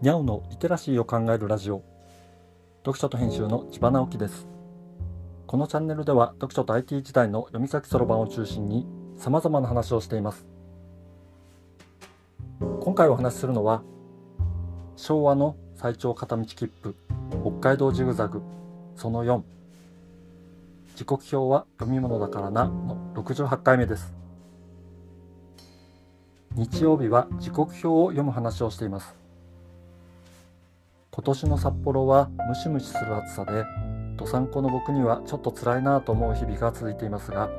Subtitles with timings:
[0.00, 1.82] にゃおのリテラシーを考えるラジオ。
[2.86, 4.48] 読書と編集の千葉直樹です。
[5.46, 8.86] このチャンネルでは読書と IT 時代の読み書きそろばんを中心に
[9.18, 10.46] 様々な話をしています。
[12.80, 13.82] 今回お話しするのは
[14.96, 16.96] 昭和の最長片道切符
[17.42, 18.40] 北海道ジグザグ
[18.96, 19.42] その4
[20.96, 24.14] 時刻表は読み物だからなの68回目です。
[26.52, 29.20] 日曜日は時刻表を読む話をしています。
[31.12, 33.64] 今年の札幌はムシムシする暑さで
[34.16, 37.50] どさんこの僕にはちょっと辛いなと思う日々が続いていますが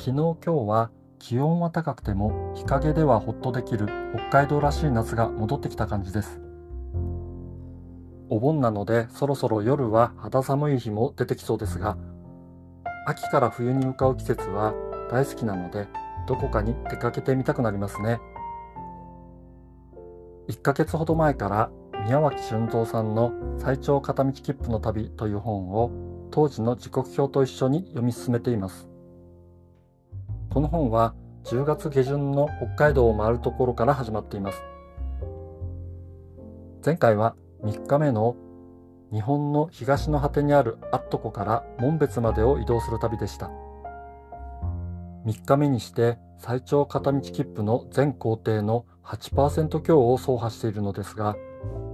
[0.00, 0.90] 昨日今日は
[1.20, 6.40] 気温は高くても日陰ではホッとできる北海道らしい夏が戻ってきた感じです。
[8.30, 11.98] お盆なのでそろそろ夜は肌寒い日も出てきそうですが
[13.06, 14.72] 秋から冬に向かう季節は
[15.10, 15.88] 大好きなので
[16.26, 18.20] どこかに出かけてみたくなりますね。
[20.48, 21.70] 1ヶ月ほど前から
[22.04, 25.90] 宮脇俊三さんの最長片道切符の旅という本を
[26.30, 28.88] 当時の時刻表と一緒に読み進めています
[30.50, 34.62] この本は10月下旬の北海道を回るところから始まっています
[36.84, 38.36] 前回は3日目の
[39.12, 43.50] 日本の東の果てにあるアットコから門別までを移動する旅でした。
[45.26, 51.36] 3日目にして最長片道切符の全行程の8%強を走破しているのですが、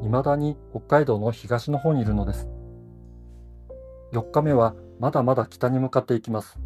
[0.02, 2.48] 未だに北海道の東の方にいるのです。
[4.12, 6.58] 4日目はまだまだ北に向かっていきます。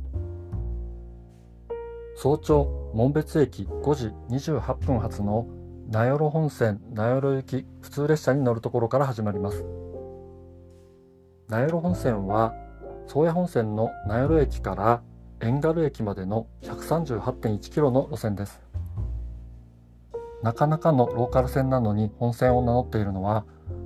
[2.17, 5.47] 早朝、門別駅5時28分発の
[5.89, 9.65] 名寄本線名寄行き普通列車に乗るところから始まります。
[11.49, 12.55] 名寄本線は
[13.07, 15.03] 宗谷本線の名寄駅から
[15.41, 18.61] 遠軽駅までの138.1キロの路線です。
[20.43, 23.45] なかなかのローカル線なのに本線を名乗っているのは、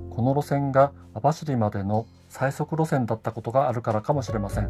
[0.09, 4.69] この路線が網走までの最速路線だったことがあるからかもしれません。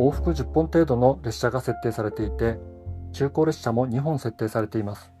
[0.00, 2.58] 往復10本程度の列車が設定されていて、
[3.12, 5.12] 中古列車も2本設定されています。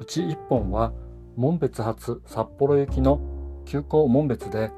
[0.00, 0.92] うち1本は、
[1.36, 3.20] 門別発札幌行きの
[3.64, 4.70] 急行門別で、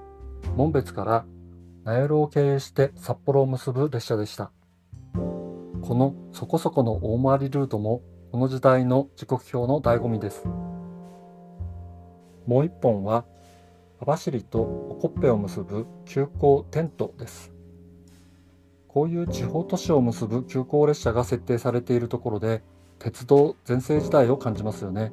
[0.57, 1.27] 門別から
[1.85, 4.51] 名寄を経営して札幌を結ぶ列車でした。
[5.15, 8.03] このそこそこの大回りルートも
[8.37, 10.45] この時代の時刻表の醍醐味です。
[12.47, 13.25] もう一本は
[13.99, 17.51] 網走とオコッペを結ぶ急行テントです。
[18.89, 22.63] こういう地方都市を結ぶ急行列車が設定されているところで
[22.99, 25.13] 鉄道全盛時代を感じますよね。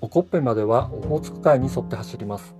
[0.00, 2.56] オコッペまではオホーツク海に沿って走ります。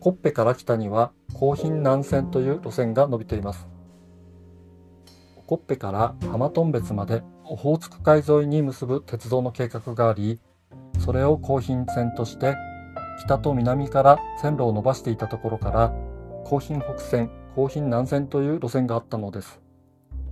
[0.00, 3.68] コッペから北には高品南線という路線が伸びています。
[5.50, 10.38] コッペから浜頓別までオホーツク海沿いに結ぶ鉄道の計画があり、
[11.00, 12.54] それを高品線として
[13.24, 15.92] 北と南から線路を伸ばしていたところから
[16.44, 19.60] 高品北線、高品南線という路線があったのです。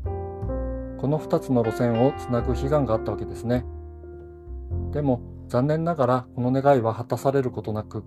[0.05, 3.65] この2つの路線をつなぐ悲願があったわけですね。
[4.93, 8.05] でも残念ながらこの願いは果たされることなく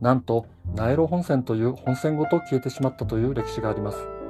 [0.00, 4.21] なんと苗路本線という本線ごと消えてしまったという歴史があります。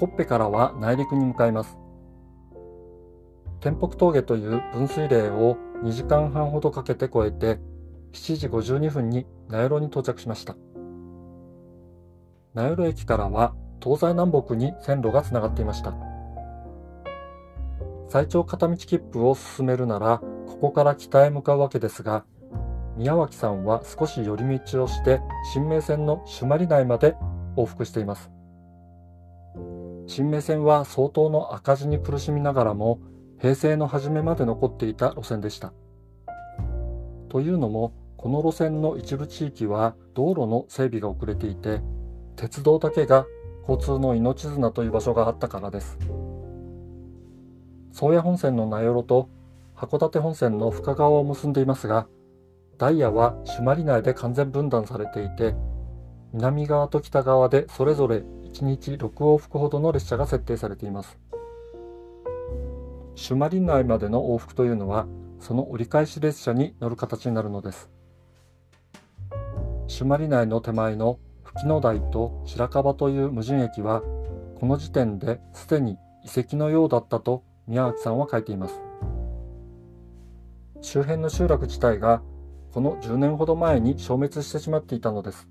[0.00, 1.76] コッペからは内陸に向かいます。
[3.60, 7.60] 天北峠という分水嶺を2時間半ほどかけて越えて
[8.14, 10.56] 7時52分に苗路に到着しました。
[12.54, 15.92] 苗路駅からは東西南北に線路がつながっていました。
[18.08, 22.24] 最長片道切符を進めるならここから北へ向かうわけですが
[22.96, 25.20] 宮脇さんは少し寄り道をして
[25.52, 27.16] 新名線の朱鞠内まで
[27.58, 28.30] 往復しています。
[30.10, 32.98] 新名線は相当の赤字に苦しみながらも
[33.38, 35.72] 平成の初めまで残っていた路線でした。
[37.28, 41.80] というのもこの路線の一部地域は道路の整備が遅れていて
[42.34, 43.24] 鉄道だけが
[43.68, 45.96] 交通の命綱という場所があったからです。
[47.92, 49.28] 宗谷本線の名寄と
[49.76, 52.08] 函館本線の深川を結んでいますが
[52.78, 55.54] ダイヤは朱鞠内で完全分断されていて、
[56.32, 61.18] 南側と北側でそれぞれ1日6往復ほどの列車が設定されています。
[63.14, 65.06] 朱鞠内までの往復というのは、
[65.38, 67.90] その折り返し列車に乗る形になるのです。
[69.86, 74.02] 朱鞠内の手前の吹野台と白樺という無人駅は、
[74.58, 78.80] この時点ですでに遺跡のようだったと宮脇さんは書いています。
[80.82, 82.22] 周辺の集落自体が
[82.72, 85.48] この10年ほど前に消滅してしまっていたのです。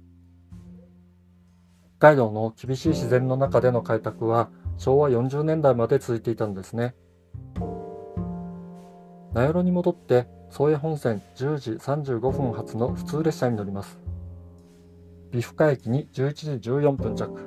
[2.00, 6.96] 北海道の厳しい自然の中での開拓は昭和40年代まで続いていたのですね。
[9.34, 14.00] 名寄に戻って宗谷本線10時35分発の普通列車に乗ります。
[15.31, 17.38] 美深駅に11時14分着。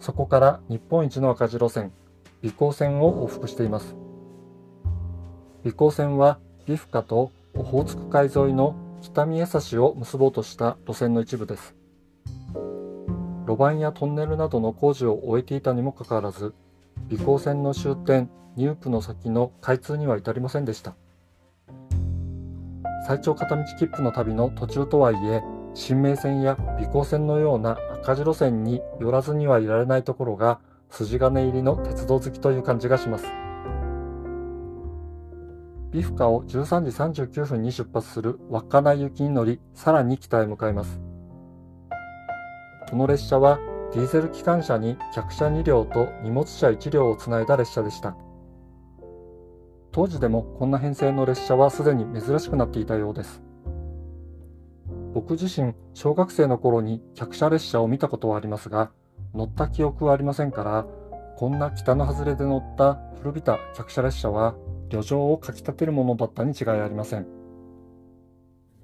[0.00, 1.92] そこから日本一の赤字路線、
[2.42, 3.94] 美高線を往復しています。
[5.62, 11.77] 美高線は美深とオホーツク海沿いの北見江差を結ぼうとした路線の一部です。
[13.48, 16.52] 路盤やトンネルなどの工事を終えていたにもかかわらず、
[17.08, 20.94] 美高線の終点、ニュープの先の開通には至りませんでした。
[23.06, 25.42] 最長片道切符の旅の途中とはいえ、
[25.72, 30.60] 新名線や美高線のような赤字路線に寄らずにはいられないところが
[30.90, 33.24] 筋金入りの鉄道好きという感じがします。
[35.90, 41.07] 美深を13時39分に出発する稚内行きに乗り、さらに北へ向かいます。
[42.90, 43.58] この列車は
[43.92, 48.16] ディーゼル機関車に客車2両と荷物車1両をつないだ列車でした。
[49.92, 53.42] 当時でもこんな編成の列車はすでに珍しくなっていたようです。
[55.12, 58.90] 僕自身、小学生の頃に客車列車を見たことはありますが、
[59.34, 60.86] 乗った記憶はありませんから、
[61.36, 64.54] こんな北の外れで乗った古びた客車列車は
[64.88, 67.26] 旅情をかきたてるものだったに違いありません。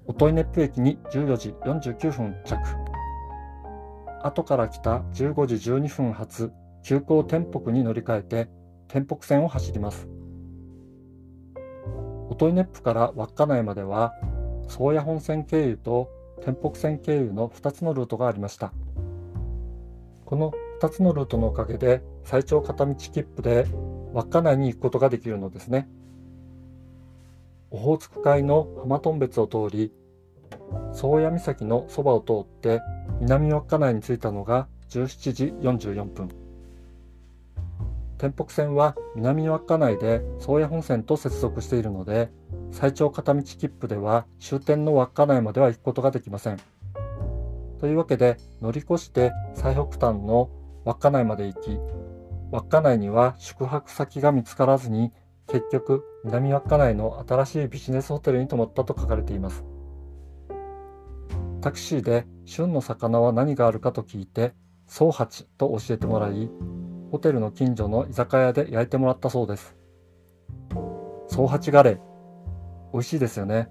[0.07, 2.94] 音ネップ駅に14時49分着。
[4.25, 6.51] 後から来た15時12分発
[6.83, 8.49] 急行天北に乗り換えて
[8.87, 10.07] 天北線を走ります。
[12.29, 14.13] 音ネップから稚内までは
[14.67, 16.09] 宗谷本線経由と
[16.43, 18.73] 天北線経由の2つのルートがありました。
[20.25, 20.51] この
[20.81, 23.67] 2つのルートのおかげで最長片道切符で
[24.13, 25.87] 稚内に行くことができるのですね。
[27.69, 29.93] オホーツク海の浜頓別を通り、
[30.93, 32.81] 宗谷岬のそばを通って
[33.19, 36.29] 南稚内に着いたのが17時44分。
[38.17, 42.31] 天北線は南稚内で宗谷本線と接続しているので、
[42.71, 46.57] 最長片道切符では終点の稚内までは行くことができません。
[47.79, 50.49] というわけで乗り越して最北端の
[50.85, 51.79] 稚内まで行き、
[52.51, 55.11] 稚内には宿泊先が見つからずに
[55.47, 59.63] 結局南稚内の新しいビジネスホテルに泊まったと書かれています。
[61.65, 64.53] タクシーで旬の魚は何があるかと聞いて、
[64.85, 66.47] 総八と教えてもらい、
[67.09, 69.75] ホテルの近所の居酒屋で焼いてもらったそうです。
[71.27, 71.99] 総八ガレー。
[72.93, 73.67] 美味しいですよね。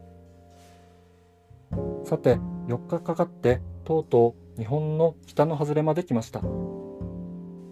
[2.03, 6.41] さて、4日かかってとうとう日本の北の外れまで来ました。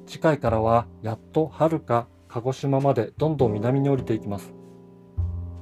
[0.06, 4.54] 次回からはやっと遥か鹿児島までどんどん南に降りていきます。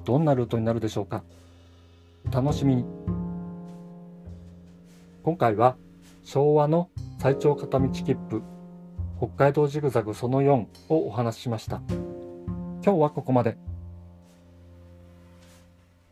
[0.04, 1.24] どんなルートになるでしょうか
[2.30, 3.19] 楽しみに。
[5.30, 5.76] 今回は
[6.24, 6.90] 昭和の
[7.20, 8.42] 最長片道切符
[9.16, 11.80] 北海道ジグザグその4をお話ししました。
[12.84, 13.56] 今日はここまで。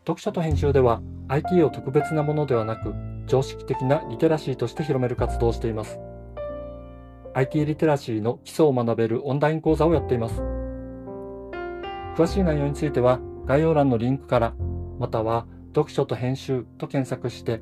[0.07, 2.93] 読書と編集では IT を特別なものではなく
[3.27, 5.99] 常識的なリテラシーとして広める活動をしています。
[7.33, 10.41] IT リテラシーの基礎を学べるオンライン講座をやっています。
[12.15, 14.53] 詳しい内容については概要欄のリンクから、
[14.97, 15.45] または
[15.75, 17.61] 読書と編集と検索して、